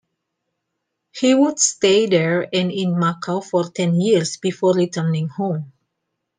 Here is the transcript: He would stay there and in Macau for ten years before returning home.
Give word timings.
He 1.11 1.35
would 1.35 1.59
stay 1.59 2.07
there 2.07 2.41
and 2.41 2.71
in 2.71 2.95
Macau 2.95 3.43
for 3.43 3.65
ten 3.65 3.93
years 3.93 4.37
before 4.37 4.73
returning 4.73 5.27
home. 5.27 5.73